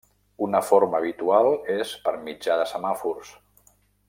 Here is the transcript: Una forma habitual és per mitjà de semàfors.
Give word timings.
Una 0.45 0.61
forma 0.69 1.01
habitual 1.01 1.51
és 1.75 1.93
per 2.07 2.17
mitjà 2.25 2.59
de 2.63 2.67
semàfors. 2.75 3.37